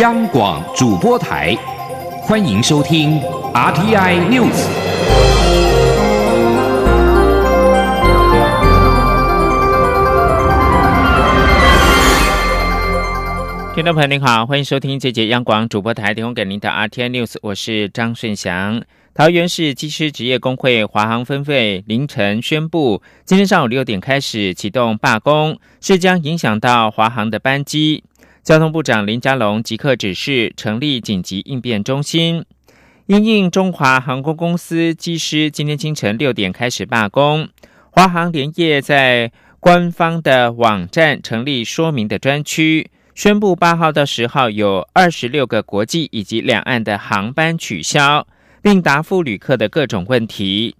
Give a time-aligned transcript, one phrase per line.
[0.00, 1.56] 央广主播台，
[2.20, 3.18] 欢迎收听
[3.54, 4.52] RTI News。
[13.74, 18.82] 听众朋友您好，欢迎收听这节央广主播台提供给您的 RTI News，我是张顺祥。
[19.14, 28.04] 桃园市技师职业工会华航分会凌晨宣布，今天上午六点开始启动罢工，是将影响到华航的班机。
[28.46, 32.44] 交通部长林佳龙即刻指示成立紧急应变中心，
[33.06, 37.48] 因应中华航空公司机师今天清晨六点开始罢工，
[37.90, 48.24] 华航连夜在官方的网站成立说明的专区，宣布八号到十号有二十六个国际以及两岸的航班取消。
[48.62, 50.74] 并答复旅客的各种问题。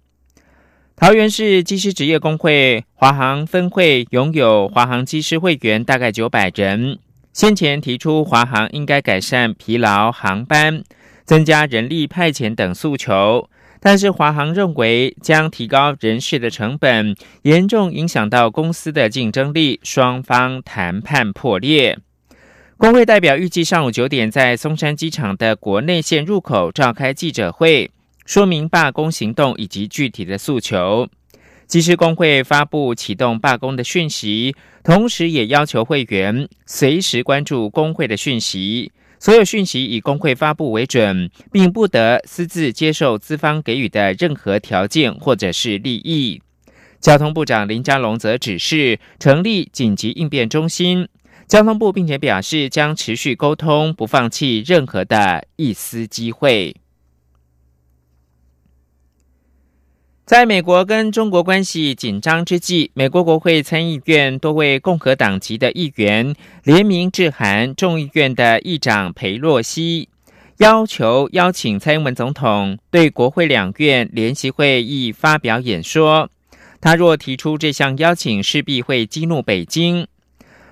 [0.97, 6.99] 桃园市机师职业工会华航分会拥有华航机师会员大概九百人，
[7.37, 10.81] 先前提出华航应该改善疲劳航班、
[11.23, 13.47] 增加人力派遣等诉求，
[13.79, 21.99] 但是华航认为将提高人事的成本，严重影响到公司的竞争力，双方谈判破裂。
[22.75, 27.91] 工会代表预计上午九点在松山机场的国内线入口召开记者会，
[28.25, 31.07] 说明罢工行动以及具体的诉求。
[31.67, 46.41] 机师工会发布启动罢工的讯息，同时也要求会员随时关注工会的讯息，所有讯息以工会发布为准，并不得私自接受资方给予的任何条件或者是利益。
[47.01, 51.09] 交通部长林佳龙则指示成立紧急应变中心。
[51.47, 56.75] 交通部并且表示，将持续沟通，不放弃任何的一丝机会。
[60.27, 70.09] 在美国跟中国关系紧张之际，美国国会参议院多位共和党籍的议员联名致函众议院的议长佩洛西，
[70.57, 76.29] 要求邀请蔡英文总统对国会两院联席会议发表演说。
[76.81, 80.05] 他若提出这项邀请，势必会激怒北京。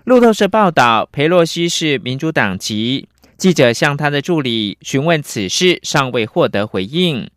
[0.04, 3.08] 路透社报道，佩洛西是民主党籍。
[3.38, 7.30] 记者向他的助理询问此事，尚未获得回应。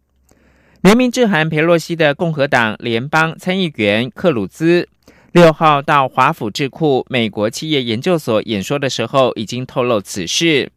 [0.81, 4.89] 联名致函佩洛西的共和党联邦参议员克鲁兹，
[5.33, 10.71] 六号到华府智库美国企业研究所演说的时候，已经透露此事。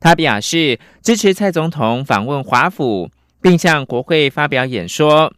[0.00, 3.10] 他表示支持蔡总统访问华府，
[3.40, 5.32] 并向国会发表演说。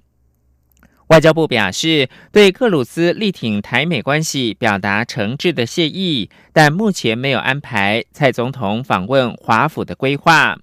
[1.07, 10.59] 外交部表示，对克鲁兹力挺台美关系表达诚挚的谢意，但目前没有安排蔡总统访问华府的规划。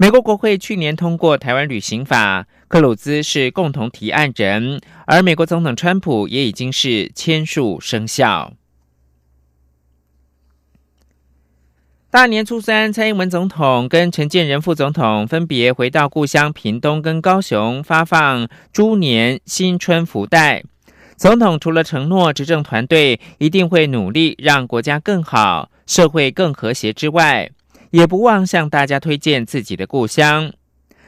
[0.00, 8.52] 美国国会去年通过台湾旅行法，克鲁兹是共同提案人，而美国总统川普也已经是签署生效。
[12.10, 20.62] 大年初三，蔡英文总统跟陈建仁副总统分别回到故乡屏东跟高雄，发放猪年新春福袋。
[21.16, 27.50] 总统除了承诺执政团队一定会努力让国家更好、社会更和谐之外，
[27.90, 30.52] 也不忘向大家推荐自己的故乡。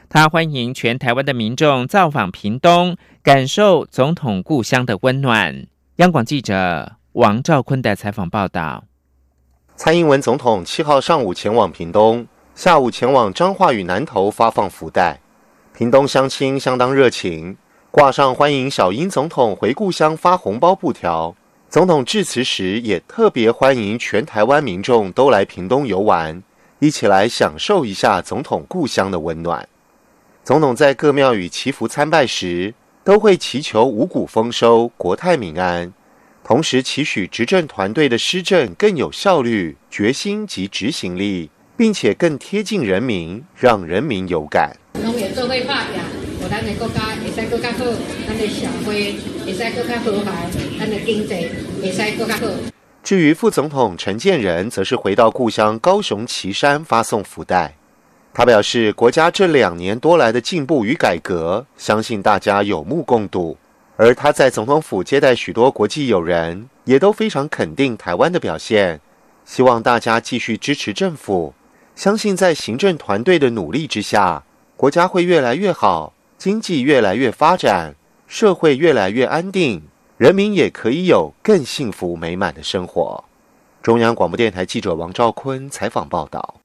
[0.08, 5.66] 他欢迎全台湾的民众造访屏东，感受总统故乡的温暖。
[5.96, 8.84] 央广记者王兆坤的采访报道。
[9.76, 15.20] 蔡英文总统七号上午前往屏东，下午前往彰化与南投发放福袋。
[15.72, 17.56] 屏东乡亲相当热情，
[17.90, 21.34] 挂上欢迎小英总统回故乡发红包布条。
[21.68, 26.42] 总统致辞时也特别欢迎全台湾民众都来屏东游玩，
[26.80, 29.68] 一起来享受一下总统故乡的温暖。
[30.42, 32.72] 总统在各庙宇祈福参拜时，
[33.04, 35.92] 都会祈求五谷丰收、国泰民安。
[36.42, 44.74] 同时，期许执政团队的施政更有效率、决心及执行力，并且更贴近人民，让人民有感。
[44.94, 46.00] 农业做会发展，
[46.42, 47.84] 我咱的国家会使更加好，
[48.26, 51.34] 咱的社会会使更加和谐，咱的经济
[51.82, 52.46] 会使更加好。
[53.02, 57.74] 至于副总统陈建仁，则是回到故乡高雄旗山发送福袋。
[58.32, 63.56] 他表示，国家这两年多来的进步与改革，相信大家有目共睹。
[63.96, 69.00] 而他在总统府接待许多国际友人，也都非常肯定台湾的表现，
[69.44, 71.52] 希望大家继续支持政府，
[71.96, 74.44] 相信在行政团队的努力之下，
[74.76, 77.94] 国家会越来越好，经济越来越发展，
[78.26, 79.82] 社会越来越安定，
[80.20, 83.24] 人民也可以有更幸福美满的生活。
[83.82, 86.56] 中央广播电台记者王兆坤采访报道。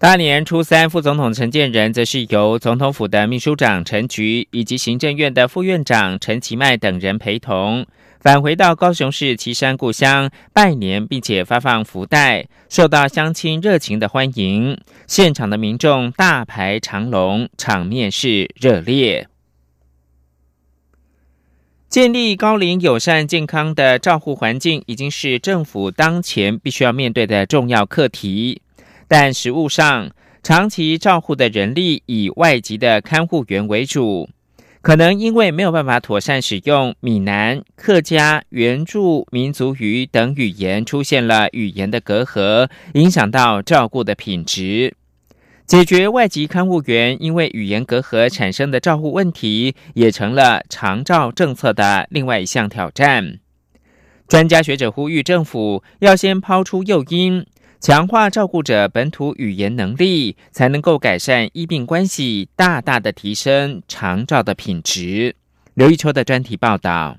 [0.00, 7.86] 大年初三，副总统陈建仁则是由总统府的秘书长陈菊以及行政院的副院长陈其迈等人陪同，
[8.18, 14.76] 返回到高雄市旗山故乡拜年，并且发放福袋，受到乡亲热情的欢迎。
[15.06, 19.28] 现场的民众大排长龙，场面是热烈。
[21.88, 28.60] 建立高龄友善、健康的照护环境，已经是政府当前必须要面对的重要课题。
[29.08, 30.10] 但实务上，
[30.42, 34.28] 长期照护的人力以外籍的看护员为主，
[34.82, 44.92] 可能因为没有办法妥善使用闽南、客家、原住民族语等语言，出现了语言的隔阂，影响到照顾的品质。
[45.68, 53.38] 解决外籍看护员因为语言隔阂产生的照护问题，也成了长照政策的另外一项挑战。
[54.26, 57.44] 专家学者呼吁政府要先抛出诱因。
[57.80, 65.36] 强化照顾者本土语言能力，才能够改善医病关系，大大的提升长照的品质。
[65.74, 67.18] 刘一秋的专题报道。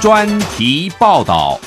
[0.00, 1.60] 专题报道。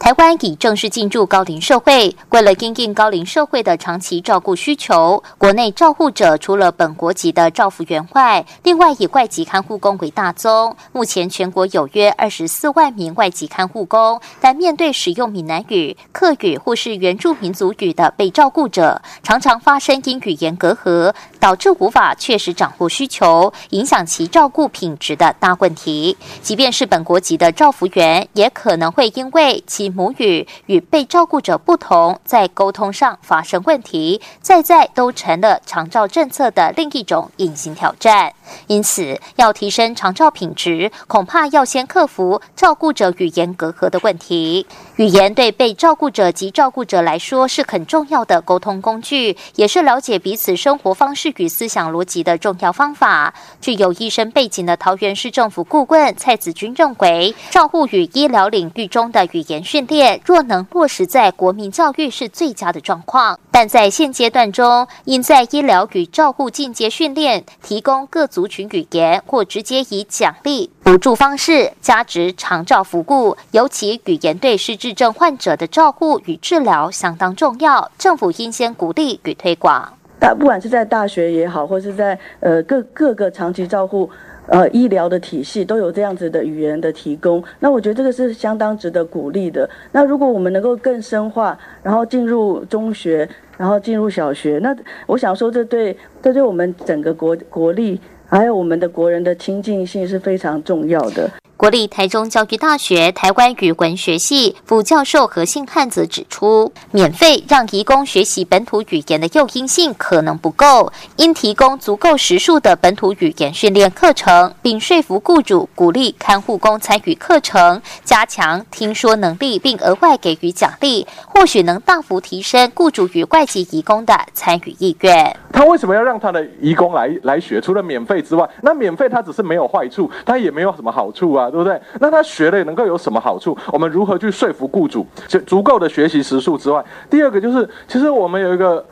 [0.00, 10.74] 台湾已正式进入高龄社会，为了应应高龄社会的长期照顾需求，国内照护者除了本国籍的照护员外，另外以外籍看护工为大宗。
[10.92, 26.16] 目前全国有约二十四万名外籍看护工，但面对使用闽南语、客语或是原住民族语的被照顾者，常常发生因语言隔阂，导致无法确实掌握需求，影响其照顾品质的大问题。
[26.42, 38.34] 即便是本国籍的照护员，也可能会因为其母语与被照顾者不同，在沟通上发生问题，再在都成了长照政策的另一种隐形挑战。
[38.66, 44.66] 因此，要提升长照品质，恐怕要先克服照顾者语言隔阂的问题。
[44.96, 53.32] 语言对被照顾者及照顾者来说是很重要的沟通工具，也是了解彼此生活方式与思想逻辑的重要方法。
[53.60, 63.38] 具有医生背景的桃园市政府顾问蔡子君认为，照护与医疗领域中的语言训练，若能落实在国民教育，是最佳的状况。
[63.50, 73.36] 但在现阶段中，应在医疗与照护进阶训练，提供各族群语言，或直接以奖励、补助方式加值长照服务。
[73.50, 79.99] 尤其语言对失智症患者的照护与治疗相当重要，政府应先鼓励与推广。
[80.20, 84.08] 大不管是在大学也好，或是在呃各各个长期照护。
[84.46, 89.68] 呃，医疗的体系都有这样子的语言的提供，那我觉得这个是相当值得鼓励的。
[89.92, 94.76] 那如果我们能够更深化，然后进入中学，然后进入小学，那
[95.06, 101.30] 我想说，这对这对我们整个国国力，还有我们的国人的亲近性是非常重要的。
[101.60, 125.36] 国立台中教育大学台湾语文学系副教授何信汉则指出，免费让移工学习本土语言的诱因性可能不够，应提供足够时数的本土语言训练课程，并说服雇主鼓励看护工参与课程，加强听说能力，并额外给予奖励，或许能大幅提升雇主与外籍移工的参与意愿。
[125.52, 127.60] 他为什么要让他的移工来来学？
[127.60, 131.49] 除了免费之外，那免费他只是没有坏处，他也没有什么好处啊。
[131.50, 131.80] 对不对？
[131.98, 133.56] 那他学了能够有什么好处？
[133.72, 135.06] 我们如何去说服雇主？
[135.26, 138.84] 就足够的学习时数之外，第二个就是，其实我们有一个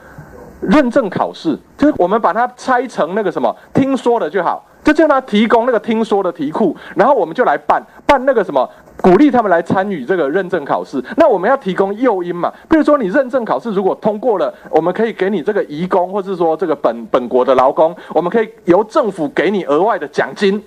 [0.61, 8.69] 认证考试，就是我们把它拆成那个什么听说的就好，就叫他提供那个听说的题库，然后我们就来办办那个什么，
[9.01, 11.03] 鼓励他们来参与这个认证考试。
[11.17, 12.53] 那我们要提供诱因嘛？
[12.69, 20.63] 比如说你认证考试如果通过了，我们可以给你这个移工，或是说这个本本国的劳工，我们可以由政府给你额外的奖金。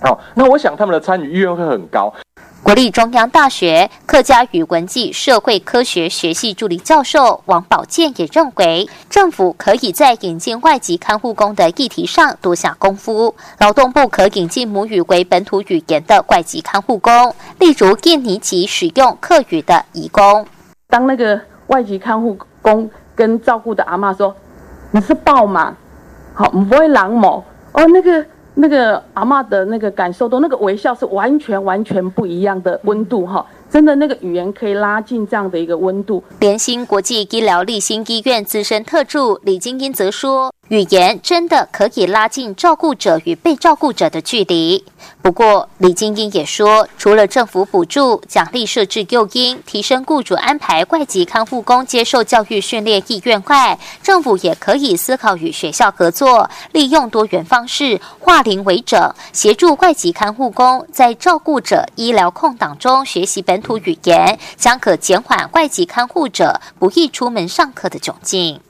[0.00, 2.12] 好，那我想他们的参与意愿会很高。
[2.62, 13.34] 国立中央大学客家语文暨社会科学学系助理教授王宝健也认为，政府可以在引进外籍看护工的议题上多下功夫。
[13.58, 20.46] 劳动部可引进母语为本土语言的外籍看护工，例如印尼籍使用客语的移工。
[20.88, 24.34] 当那个外籍看护工跟照顾的阿妈说
[24.90, 25.74] ：“你是豹嘛？
[26.34, 28.24] 好，不会狼某哦，那个。”
[28.60, 36.22] 那个阿妈的那个感受，都那个微笑是完全完全不一样的温度哈，真的那个语言可以拉近这样的一个温度。
[36.40, 40.52] 联兴国际医疗立新医院资深特助李金英则说。
[40.68, 44.84] 语言真的可以拉近照顾者与被照顾者的距离。
[45.22, 68.60] 不过，李金英也说，除了政府补助、奖励、设置诱因、提升雇主安排外籍看护工接受教育训练意愿外，政府也可以思考与学校合作，利用多元方式化零为整，协助外籍看护工在照顾者医疗空档中学习本土语言，将可减缓外籍看护者不易出门上课的窘境。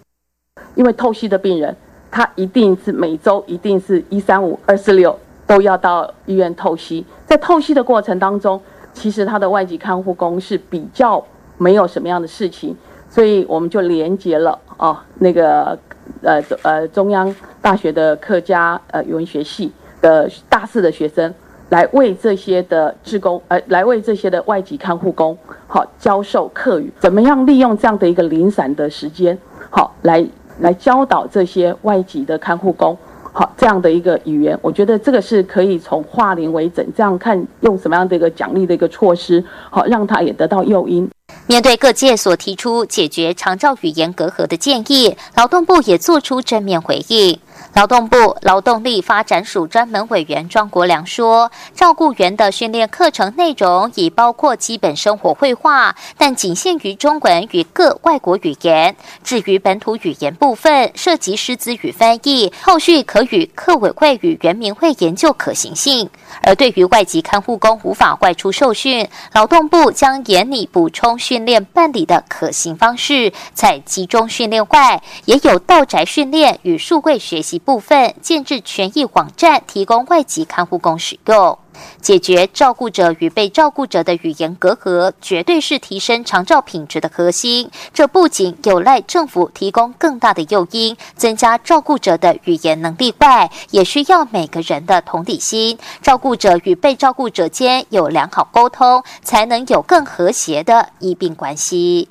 [0.74, 1.76] 因为透析的病人，
[2.10, 8.60] 他一定是每周一定是一三五二四六都要到医院透析，在透析的过程当中，
[8.92, 11.24] 其实他的外籍看护工是比较
[11.56, 12.76] 没有什么样的事情，
[13.08, 15.78] 所以我们就连接了哦那个
[16.22, 21.32] 呃呃中央大学的客家呃语文学系的大四的学生。
[21.70, 25.36] 来为这些的职工，呃，来为这些的外籍看护工，
[25.66, 29.38] 好教授课语，怎么样利用这样的一个零散的时间，
[29.68, 30.26] 好来
[30.60, 32.96] 来教导这些外籍的看护工，
[33.32, 41.08] 好这样的一个语言，我觉得这个是可以从化零为整，这样看用什么样的一个奖励的一个措施，好让他也得到诱因。
[41.46, 47.38] 面对各界所提出解决长照语言隔阂的建议，劳动部也做出正面回应。
[47.78, 58.96] 劳动部劳动力发展署专门委员庄国良说：“照顾员的训练课程内容已包括基本生活绘画，但仅限于中文与各外国语言。
[59.22, 66.10] 至于本土语言部分，涉及师资与翻译，后续可与客委会与原民会研究可行性。
[66.42, 81.58] 而对于外籍看护工无法外出受训，劳动部将严拟补充训练办理的可行方式，在集中训练外，也有到宅训练与数位学习。”部分建制权益网站，提供外籍看护工使用，
[82.00, 87.70] 解决照顾者与被照顾者的语言隔阂，绝对是提升长照品质的核心。
[87.92, 102.08] 这不仅有赖政府提供更大的诱因，增加照顾者的语言能力外，也需要每个人的同理心，照顾者与被照顾者间有良好沟通，才能有更和谐的医病关系。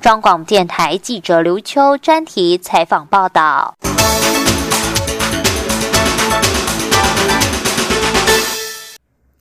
[0.00, 3.74] 中广电台记者刘秋专题采访报道。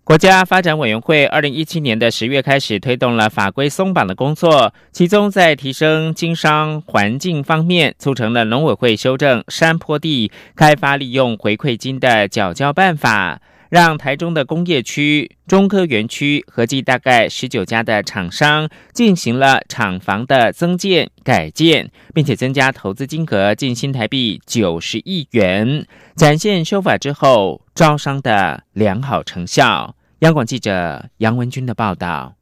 [0.06, 13.40] 国家发展委员会二零一七年的十月开始推动了法规松绑的工作，其中在提升经商环境方面，促成了农委会修正山坡地开发利用回馈金的缴交办法，
[13.74, 27.64] 让台中的工业区、中科园区合计大概十九家的厂商进行了厂房的增建改建，并且增加投资金额近新台币九十亿元，展现修法之后。
[27.74, 29.96] 招商的良好成效。
[30.20, 32.36] 央广记者杨文军的报道。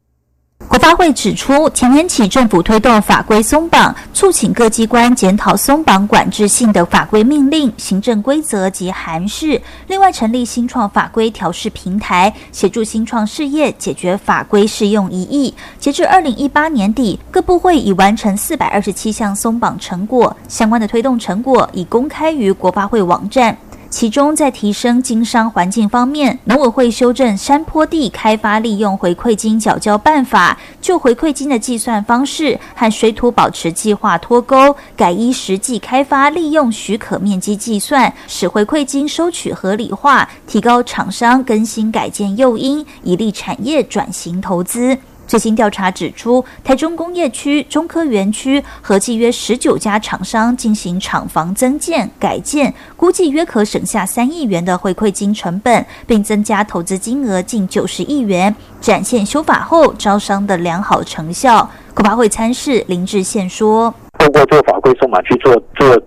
[0.68, 9.60] 国发会指出，前年起政府推动法规松绑，促请各机关检讨松绑管制性的法规命令、行政规则及函释。
[9.86, 15.54] 另外，成立新创法规调试平台，协助新创事业解决法规适用疑义。
[15.78, 23.54] 截至二零一八年底，各部会已完成四百二十七项松绑成果，相关的推动成果已公开于国发会网站。
[23.92, 44.96] 其中，在提升经商环境方面，农委会修正山坡地开发利用回馈金缴交办法，就回馈金的计算方式和水土保持计划脱钩，改依实际开发利用许可面积计算，使回馈金收取合理化，提高厂商更新改建诱因，以利产业转型投资。
[45.32, 61.66] 最新调查指出，台中工业区、中科园区合计约十九家厂商进行厂房增建、改建，估计约可省下三亿元的回馈金成本，并增加投资金额近九十亿元，展现修法后招商的良好成效。
[61.94, 63.94] 国发会参事林志宪说。
[64.18, 65.98] 通过做法规松绑去做做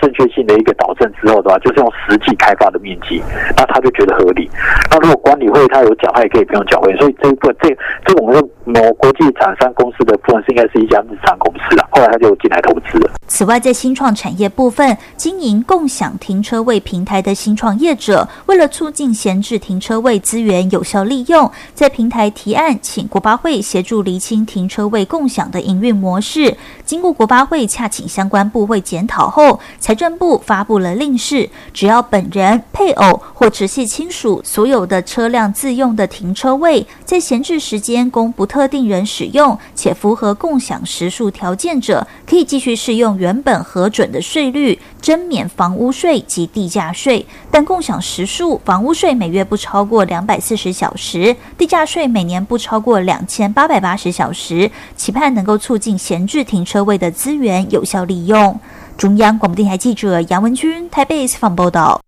[0.00, 3.22] 正确性的一个导正之后的话，就是用实际开发的面积，
[3.56, 4.50] 那他就觉得合理。
[4.90, 6.94] 那如果管理会他有缴，他也可以不用缴费。
[6.98, 7.68] 所以这一部分，这
[8.06, 13.10] 这我们某国际厂商公司的部分是应该是一家日常公司啊，后来他就进来投资了。
[13.26, 26.56] 此外，在新创产业部分，经营共享停车位平台的新创业者，为了促进闲置停车位资源有效利用，在平台提案，请国八会协助厘清停车位共享的营运模式。
[26.84, 43.16] 经过国八会洽请相关部会检讨后，财政部发布了令示，只要本人、配偶或直系亲属所有的车辆自用的停车位，在闲置时间供不特定人使用，且符合共享时数条件者，可以继续适用。
[43.16, 58.60] 原本核准的税率，征免房屋税及地价税，但共享时数，房屋税每月不超过两百四十小时，地价税每年不超过两千八百八十小时，期盼能够促进闲置停车位的资源有效利用。
[58.98, 62.02] 中央广播电台记者杨文君台北采访报道。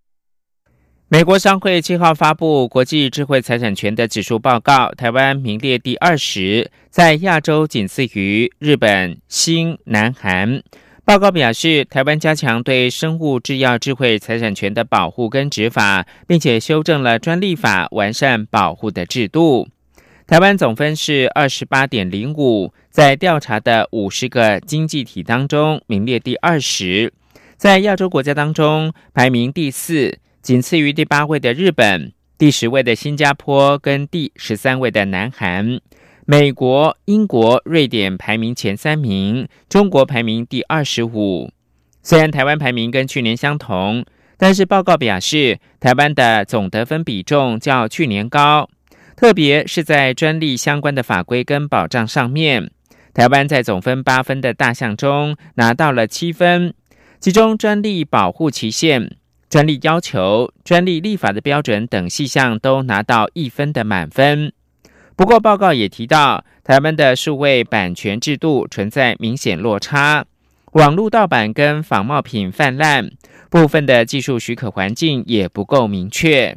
[1.07, 10.61] 美国商会七号发布国际智慧财产权的指数报告，台湾名列第二十，在亚洲仅次于日本、新、南韩。
[11.05, 19.69] 报告表示，台湾加强对生物制药智慧财产权的保护跟执法，并且修正了专利法，完善保护的制度。
[20.31, 27.13] 台湾总分是二十八点零五，在调查的五十个经济体当中名列第二十。
[27.57, 35.81] 在亚洲国家当中排名第四，仅次于第八位的日本、第十位的新加坡跟第十三位的南韩。
[36.27, 41.51] 美国、英国、瑞典排名前三名，中国排名第二十五。
[42.05, 44.05] 虽然台湾排名跟去年相同，
[44.39, 48.71] 但是报告表示，台湾的总得分比重较去年高。
[49.21, 52.71] 特别是在专利相关的法规跟保障上面，
[53.13, 56.73] 台湾在总分八分的大项中拿到了七分，
[57.21, 59.19] 其中专利保护期限、
[59.51, 64.55] 专利要求、专利立法的标准等细项都拿到一分的满分。
[65.17, 70.25] 不过，报告也提到，台湾的数位版权制度存在明显落差，
[70.73, 73.11] 网络盗版跟仿冒品泛滥，
[73.51, 76.57] 部分的技术许可环境也不够明确。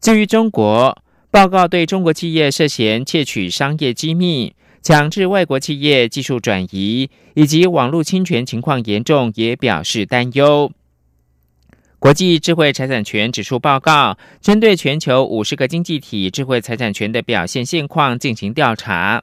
[0.00, 0.96] 至于中国，
[1.30, 10.72] 报告对中国企业涉嫌窃取商业机密、强制外国企业技术转移以及网络侵权情况严重，也表示担忧。
[12.00, 19.22] 国际智慧财产权指数报告针对全球五十个经济体智慧财产权的表现现况进行调查，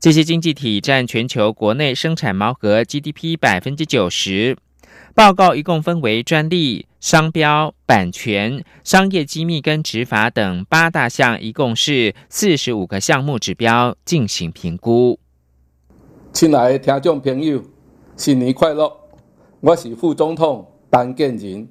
[0.00, 4.56] 这些经济体占全球国内生产毛额 GDP 百分之九十。
[5.14, 15.18] 报告一共分为专利、商标、版权、商业机密跟执法等八大项，一共是四十五个项目指标进行评估。
[16.32, 17.62] 亲爱的听众朋友，
[18.16, 18.90] 新年快乐！
[19.60, 21.68] 我是副总统陈建仁。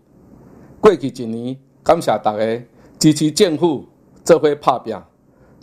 [0.79, 2.63] 过去一年，感谢大家
[2.99, 3.87] 支持政府
[4.23, 4.95] 做伙拍拼，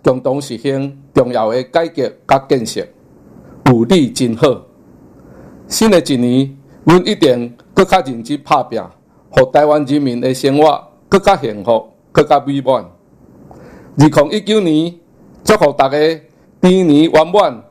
[0.02, 2.84] 共同实现重要的改革甲建设，
[3.66, 4.66] 有利真好。
[5.68, 7.56] 新的一年，阮一定。
[7.78, 8.82] 更加认真拍拼，
[9.30, 12.84] 互台湾人民的生活更加幸福、更加美满。
[13.96, 14.92] 二零一九年，
[15.44, 15.96] 祝福大家
[16.60, 17.62] 猪年圆满、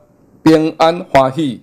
[0.42, 1.60] 平安欢喜。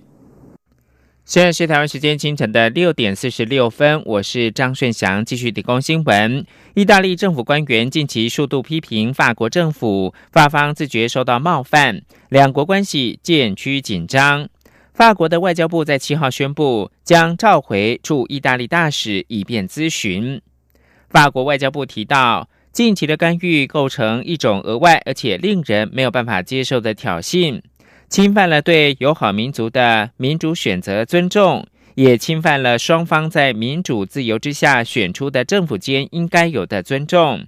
[1.24, 6.46] 现在是台湾时间清晨的六点四十六分，我是张顺祥，继续提供新闻。
[6.74, 14.48] 意大利政府官员近期数度批评法国政府，法方自觉受到冒犯，两国关系渐趋紧张。
[14.96, 20.40] 法国的外交部在七号宣布，将召回驻意大利大使，以便咨询。
[21.10, 27.60] 法国外交部提到，近期的干预构成一种额外而且令人没有办法接受的挑衅，
[28.08, 37.44] 侵犯了对友好民族的民主选择尊重，也侵犯了双方在民主自由之下选出的政府间应该有的尊重。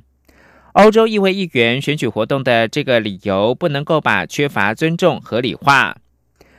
[0.75, 5.97] 欧洲议会议员选举活动的这个理由，不能够把缺乏尊重合理化。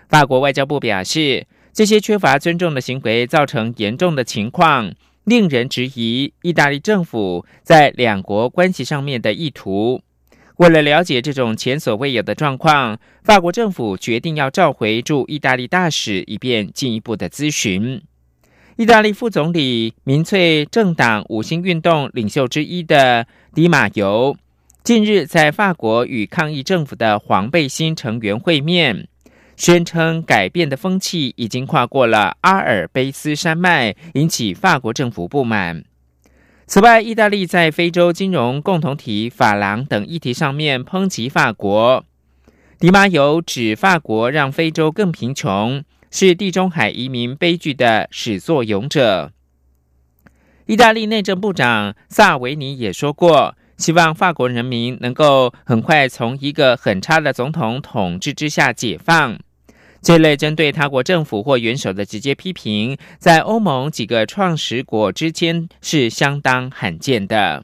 [0.10, 4.92] 法国外交部表示，这些缺乏尊重的行为造成严重的情况，
[5.24, 10.02] 令人质疑意大利政府在两国关系上面的意图。
[10.58, 18.02] 为了了解这种前所未有的状况，法国政府决定要召回驻意大利大使，以便进一步的咨询。
[18.78, 24.36] 意大利副总理、民粹政党五星运动领袖之一的迪马尤，
[24.84, 29.08] 近日在法国与抗议政府的黄背心成员会面。
[29.60, 35.84] 宣称改变的风气已经跨过了阿尔卑斯山脉，引起法国政府不满。
[36.66, 42.06] 此外，意大利在非洲金融共同体法郎等议题上面抨击法国。
[42.80, 49.34] 迪马尤指法国让非洲更贫穷，是地中海移民悲剧的始作俑者。
[50.68, 53.56] 意大利内政部长萨维尼也说过。
[53.76, 59.40] 希望法国人民能够很快从一个很差的总统统治之下解放。
[60.02, 67.64] 这类针对他国政府或元首的直接批评，在欧盟几个创始国之间是相当罕见的。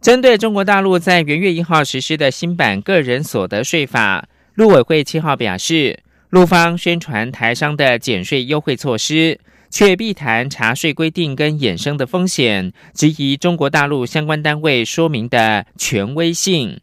[0.00, 9.38] 针对中国大陆在元月一号实施的新版个人所得税法，陆委会七号表示，陆方宣传台商的减税优惠措施，
[9.70, 16.80] 却避谈查税规定跟衍生的风险，质疑中国大陆相关单位说明的权威性。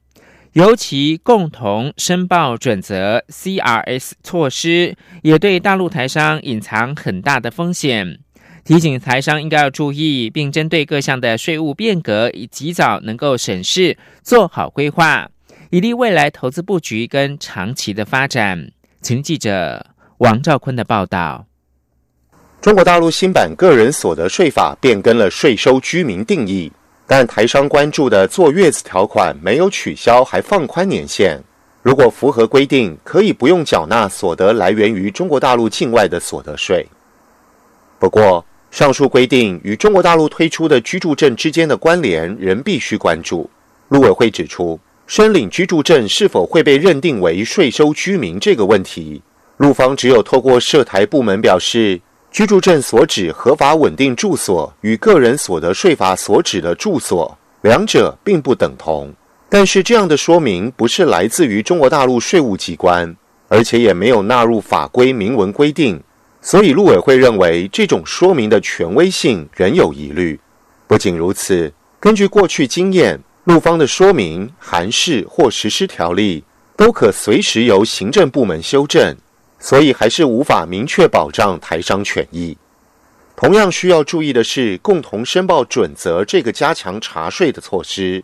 [0.53, 8.19] 尤其共同申报准则 （CRS） 措施，也对大陆台商隐藏很大的风险。
[8.65, 15.29] 提醒台商应该要注意，并针对各项的税务变革，以及早能够审视，做好规划，
[15.69, 18.71] 以利未来投资布局跟长期的发展。
[19.01, 19.85] 请记者
[20.17, 21.45] 王兆坤的报道。
[22.59, 26.71] 中国大陆新版个人所得税法变更了税收居民定义。
[27.11, 31.43] 但台商关注的坐月子条款没有取消，还放宽年限。
[31.81, 36.85] 如果符合规定，可以不用缴纳所得来源于中国大陆境外的所得税。
[37.97, 43.49] 不过，上述规定与中国大陆推出的居住证之间的关联仍必须关注。
[43.87, 49.19] 陆委会指出，申领居住证是否会被认定为税收居民这个问题，
[49.57, 51.99] 陆方只有透过涉台部门表示，
[52.31, 59.13] 居住证所指合法稳定住所与个人所得税法所指的住所，两者并不等同。
[59.49, 63.15] 但是这样的说明不是来自于中国大陆税务机关，
[63.47, 65.99] 而且也没有纳入法规明文规定，
[66.39, 70.39] 所以陆委会认为这种说明的权威性仍有疑虑。
[70.85, 76.43] 不仅如此，根据过去经验，陆方的说明、函释或实施条例
[76.77, 79.17] 都可随时由行政部门修正，
[79.59, 82.57] 所以还是无法明确保障台商权益。
[83.35, 88.23] 同样需要注意的是，共同申报准则这个加强查税的措施。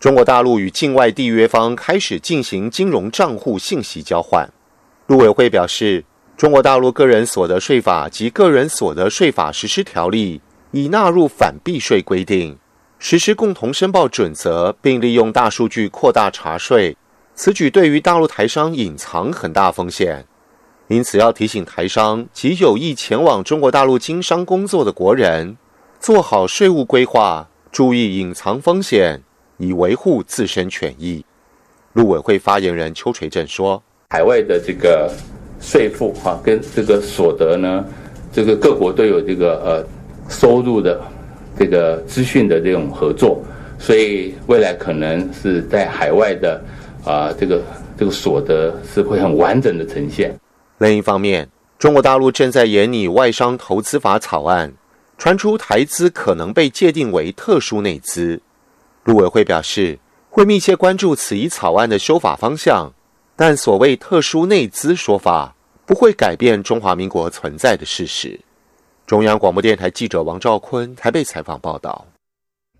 [0.00, 4.48] 中国大陆与境外缔约方开始进行金融账户信息交换。
[5.06, 6.04] 陆委会表示，
[6.36, 10.40] 中国大陆个人所得税法及个人所得税法实施条例
[10.72, 12.58] 已纳入反避税规定，
[12.98, 16.96] 实施共同申报准则，并利用大数据扩大查税。
[17.34, 20.26] 此举对于大陆台商隐藏很大风险，
[20.88, 25.56] 因此要提醒台商及有意前往中国大陆经商工作的国人，
[26.00, 29.22] 做好税务规划，注意隐藏风险。
[29.58, 31.24] 以维护自身权益，
[31.94, 35.10] 陆委会发言人邱垂正说：“海外的这个
[35.62, 37.82] 税负哈，跟这个所得呢，
[38.30, 39.88] 这个各国都有这个呃
[40.28, 41.00] 收入的
[41.58, 43.42] 这个资讯的这种合作，
[43.78, 46.62] 所以未来可能是在海外的
[47.02, 47.62] 啊这个
[47.98, 50.38] 这个所得是会很完整的呈现。
[50.78, 54.74] 另一方面，中国大陆正在研拟外商投资法草案，
[55.16, 58.40] 传出台资可能被界定为特殊内资。”
[59.04, 62.92] 陆委会表示，会密切关注此一草案的修法方向，
[63.34, 65.54] 但所谓特殊内资说法
[65.86, 68.38] 不会改变中华民国存在的事实。
[69.06, 72.04] 中央广播电台记者王兆坤台北采访报道。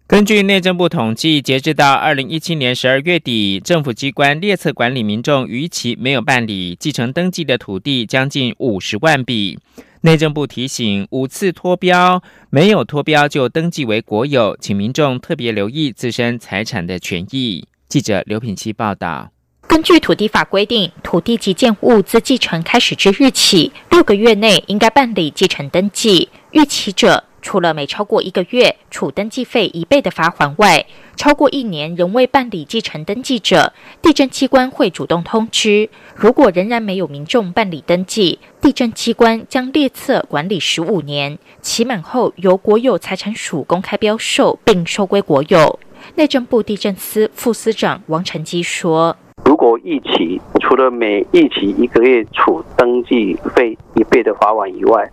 [0.09, 9.59] 根据内政部统计，截至到二零一七年十二月底，政府机关列册管理民众逾期没有办理继承登记的土地将近五十万笔。
[10.03, 17.67] 内政部提醒，五次脱标没有脱标就登记为国有，请民众特别留意自身财产的权益。
[17.89, 19.33] 记者刘品希报道。
[19.67, 27.25] 根据土地法规定，土地及建物自继承开始之日起六个月内应该办理继承登记，逾期者。
[27.47, 35.89] 除了每超过一个月处登记费一倍的罚款外，超过一年仍未办理继承登记者，地震机关会主动通知。
[36.17, 45.79] 如果仍然没有民众办理登记，地震机关将列册管理十五年，期满后由国有财产署公开标售并收归国有。
[46.17, 55.09] 内政部地震司副司长王成基说：“如果一起除了每一起一个月处登记费一倍的罚款以外，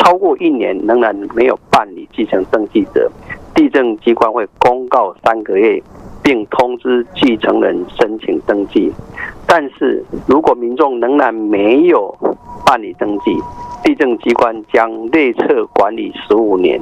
[0.00, 3.10] 超过一年仍然没有办理继承登记者，
[3.54, 5.80] 地政机关会公告三个月，
[6.22, 8.90] 并通知继承人申请登记。
[9.46, 12.16] 但是如果民众仍然没有
[12.64, 13.36] 办理登记，
[13.84, 16.80] 地政机关将内测管理十五年，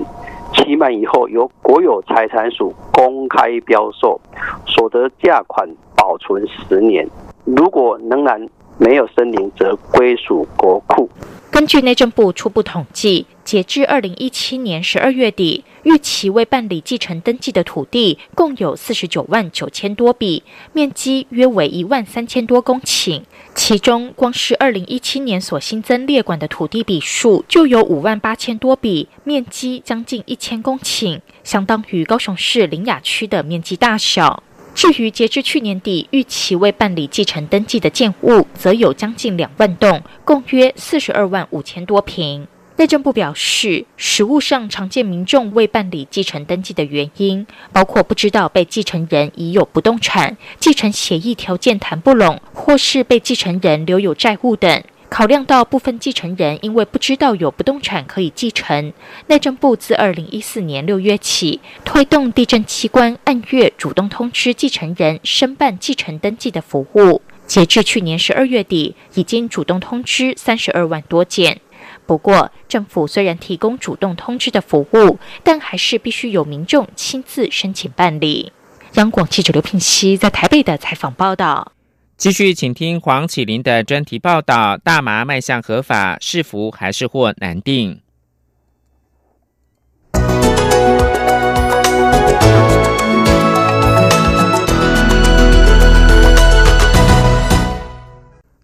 [0.54, 4.20] 期满以后由国有财产署公开标售，
[4.64, 7.06] 所得价款保存十年。
[7.44, 11.10] 如果仍然没有森林，则归属国库。
[11.50, 23.22] 根据内政部初步统计，截至二零一七年十二月底，预期未办理继承登记的土地共有四十九万九千多笔，面积约为一万三千多公顷。
[23.54, 34.44] 其中，光是二零一七年所新增列管的土地笔数就有五万八千多笔，面积将近一千公顷，相当于高雄市林雅区的面积大小。
[34.78, 42.46] 至于截至去年底预期未办理继承登记的建物，则有将近两万栋，共约四十二万五千多平。
[42.76, 54.80] 内政部表示，实务上常见民众未办理继承登记的原因，包括不知道被继承人已有不动产、继承协议条件谈不拢，或是被继承人留有债务等。
[55.10, 58.92] 考量到部分继承人因为不知道有不动产可以继承，
[59.26, 67.22] 内政部自二零一四年六月起推动地震机关按月主动通知继承人申办继承登记的服务。
[67.46, 71.60] 截至去年十二月底，已经主动通知三十二万多件。
[72.06, 78.52] 不过，政府虽然提供主动通知的服务，但还是必须有民众亲自申请办理。
[78.94, 81.72] 央广记者刘聘熙在台北的采访报道。
[82.18, 88.00] 继续，请听黄启林的专题报道：大麻迈向合法，是福还是祸难定？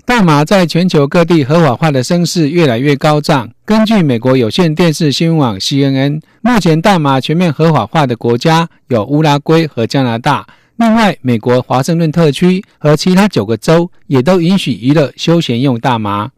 [0.04, 3.48] 大麻在全球各地合法化的声势越来越高涨。
[3.64, 10.44] 根据美国有线电视新闻网 CNN，目前大麻全面合法化的国家有乌拉圭和加拿大。
[10.76, 16.30] 另外，美国华盛顿特区和其他九个州也都允许娱乐休闲用大麻。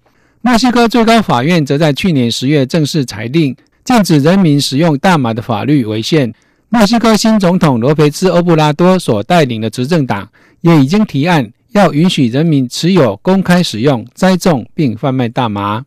[0.42, 6.32] 墨西哥最高法院则在去年十月正式裁定，禁止人民使用大麻的法律违宪。
[6.68, 10.28] 墨西哥新总统罗培兹·欧布拉多所带领的执政党
[10.60, 15.84] 也已经提案，要允许人民持有、公开使用、栽种并贩卖大麻。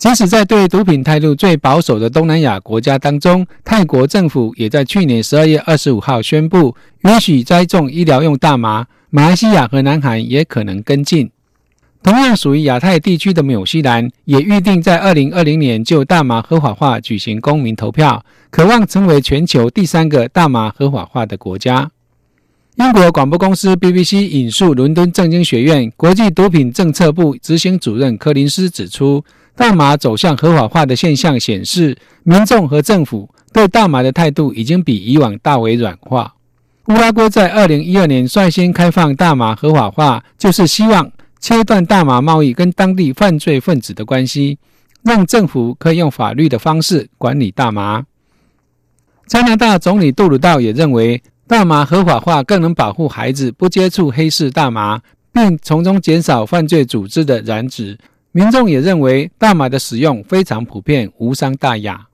[0.00, 8.86] 即使在对毒品态度最保守的东南亚国家当中，泰国政府也在去年十二月二十五号宣布允许栽种医疗用大麻。
[9.10, 11.30] 马来西亚和南韩也可能跟进。
[12.02, 21.90] 同样属于亚太地区的纽西兰也预定在二零二零年就大麻合法化举行公民投票，渴望成为全球第三个大麻合法化的国家。
[22.76, 29.22] 英国广播公司 BBC 引述伦敦政经学院国际毒品政策部执行主任柯林斯指出。
[29.60, 36.34] 大麻走向合法化的现象显示，民众和政府对大麻的态度已经比以往大为软化。
[36.86, 44.56] 乌拉圭在二零一二年率先开放大麻合法化，就是希望切断大麻贸易跟当地犯罪分子的关系，
[45.02, 48.02] 让政府可以用法律的方式管理大麻。
[49.26, 55.02] 加拿大总理杜鲁道也认为，大麻合法化更能保护孩子不接触黑市大麻，
[55.34, 57.98] 并从中减少犯罪组织的染指。
[58.32, 62.06] 民众也认为大麻的使用非常普遍，无伤大雅。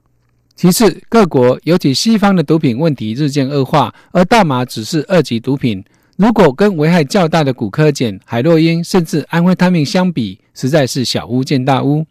[0.55, 5.83] 其次，各国尤其西方的毒品问题日渐恶化，而大麻只是二级毒品。
[6.15, 12.03] 如果跟危害较大的古柯碱、海洛因甚至安非他命相比，实在是小巫见大巫。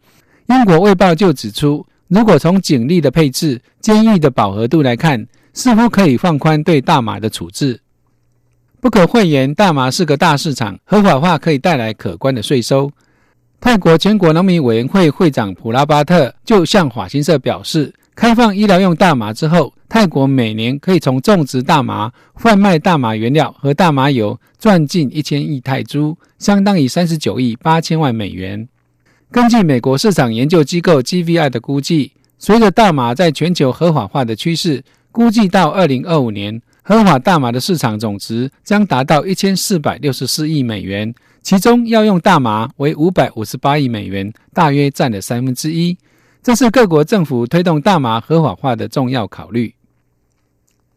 [0.45, 7.81] 英国卫报就指出，如果从警力的配置、监狱的饱和度来看，似乎可以放宽对大麻的处置。
[8.79, 12.89] 不可讳言，大麻是个大市场，合法化可以带来可观的税收。
[13.59, 28.67] 泰国全国农民委员会会长普拉巴特就向法新社表示，开放医疗用大麻之后，泰国每年可以从种植大麻、贩卖大麻原料和大麻油赚进一千亿泰铢，相当于三十九亿八千万美元。
[29.31, 41.13] 根据美国市场研究机构 GVI 的估计，随着大麻在全球合法化的趋势，估计到二零二五年，合法大麻的市场总值将达到一千四百六十四亿美元。
[41.43, 45.97] 其中要用大麻为五百五十八亿美元，大约占了三分之一。
[46.41, 49.75] 这是各国政府推动大麻合法化的重要考虑。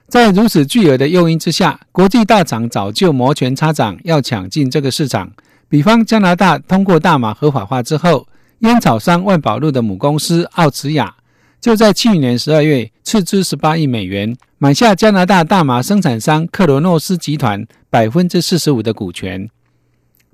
[0.07, 5.33] 在如此巨额的诱因之下，国际大厂早就摩拳擦掌，要抢进这个市场。
[5.68, 8.29] 比方加拿大通过大麻合法化之后，
[8.61, 11.16] 烟草商万宝路的母公司奥茨雅
[11.61, 19.49] 就在去年十二月斥资十八亿美元买下加拿大大麻生产商克罗诺斯集团百分之四十五的股权。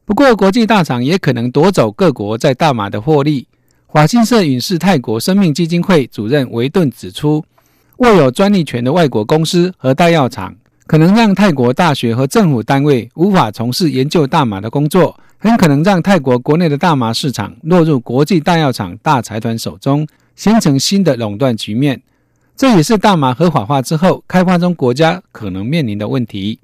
[0.04, 3.46] 不过，国际大厂也可能夺走各国在大麻的获利。
[3.86, 7.44] 法新社引述泰国生命基金会主任维顿指出，
[7.98, 10.52] 握有专利权的外国公司和大药厂，
[10.88, 22.02] 可能让泰国大学和政府单位无法从事研究大麻的工作，很可能让泰国国内的大麻市场落入国际大药厂大财团手中，形成新的垄断局面。
[22.56, 26.58] 这也是大麻合法化之后，开发中国家可能面临的问题。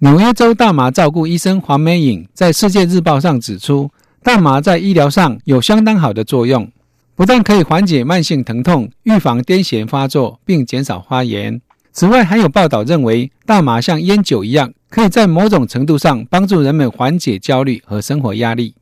[0.00, 3.92] 纽约州大麻照顾医生黄美颖在《世界日报》上指出，
[4.24, 6.68] 大麻在医疗上有相当好的作用，
[7.14, 11.60] 不但可以缓解慢性疼痛、预防癫痫发作，并减少发炎。
[11.92, 18.74] 此外，还有报道认为，大麻像烟酒一样，可以在某种程度上帮助人们缓解焦虑和生活压力。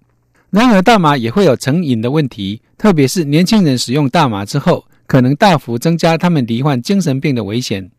[0.49, 7.91] 然而，大麻也会有成瘾的问题，特别是年轻人使用大麻之后，可能大幅增加他们罹患精神病的危险。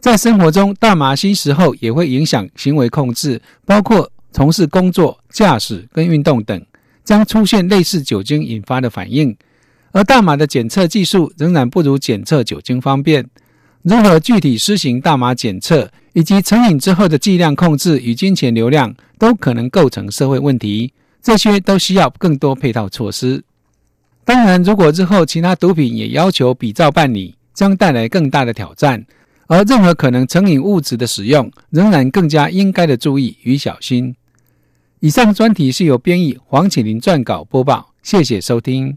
[0.00, 6.64] 在生活中，大麻吸食后也会影响行为控制，包括从事工作、驾驶跟运动等，
[7.04, 9.36] 将出现类似酒精引发的反应。
[9.92, 13.28] 而大麻的检测技术仍然不如检测酒精方便。
[13.82, 20.94] 如何具体施行大麻检测，以及成瘾之后的剂量控制与金钱流量，都可能构成社会问题。
[21.20, 23.44] 这些都需要更多配套措施。
[24.30, 29.04] 当然，如果日后其他毒品也要求比照办理，将带来更大的挑战。
[29.48, 34.14] 而任何可能成瘾物质的使用，仍然更加应该的注意与小心。
[35.00, 38.96] 以上专题是由编译黄启林撰稿播报，谢谢收听。